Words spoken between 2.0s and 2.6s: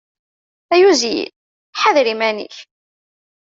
iman-ik!